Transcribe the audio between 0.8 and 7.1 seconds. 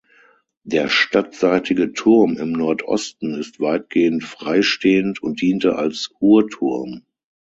stadtseitige Turm im Nordosten ist weitgehend freistehend und diente als Uhrturm.